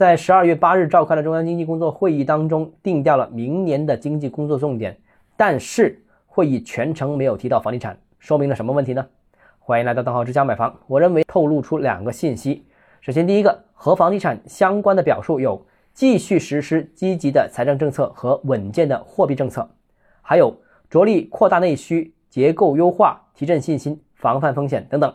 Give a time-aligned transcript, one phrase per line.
[0.00, 4.96] 在十二月八日召开的中央经济工作会议当中，定调了明年的经济工作重点，
[5.36, 9.06] 但是会议全程没有提到房地产，说明了什么问题呢？
[9.58, 10.74] 欢迎来到邓浩之家买房。
[10.86, 12.64] 我认为透露出两个信息。
[13.02, 19.68] 首先，第一个和房地产相关的表述有继续实施积极的财政政策和稳健的货币政策，
[20.22, 20.56] 还有
[20.88, 25.14] 着力扩大内需、结构优化、提振信心、防范风险等等。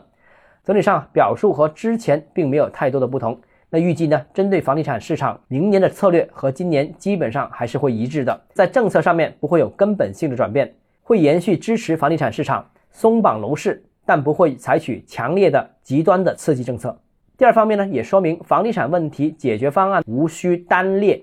[0.62, 3.36] 总体上表述和之前并没有太多的不同。
[3.76, 16.98] 那预计呢，针对房地产市场，明年的策略和今年基本上还是会一致的，在政策上面不会有根本性的转变，会延续支持房地产市场、松绑楼市，但不会采取强烈的极端的刺激政策。
[17.36, 21.22] 第二方面呢，也说明房地产问题解决方案无需单列，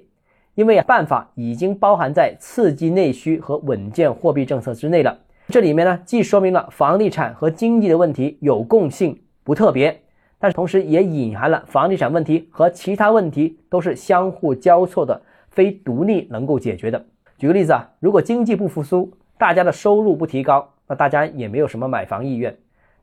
[0.54, 5.18] 因为啊，办法已经包含在刺激内需和稳健货币政策之内了。
[5.48, 10.03] 这里面呢，既说明了房地产和经济的问题有共性，不特别，
[10.44, 17.02] 但是同时也隐含了房地产问题和其他问题都是相互交错的，非独立能够解决的。
[17.38, 22.54] 举个例子啊，如果经济不复苏，大家的收入不提高，那大家也没有什么买房意愿。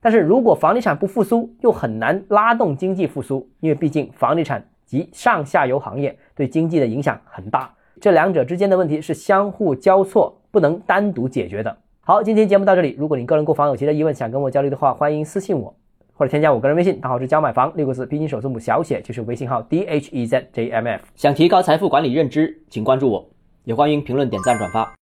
[0.03, 11.75] 但是如果房地产不复苏，又很难拉动经济复苏，因为毕竟房地产及上下游行业对经济的影响很大，这两者之间的问题是相互交错，不能单独解决的。
[12.03, 15.75] 好，今天节目到这里，如果你个人购房有其他疑问，想跟我交流的话，欢迎私信我，
[16.21, 21.03] 或者添加我个人微信，账号是教买房六个字，拼音首字母小写就是微信号 d h e z j m f。
[21.17, 23.27] 想提高财富管理认知，请关注我，
[23.65, 24.93] 也欢迎评论、点赞、转发。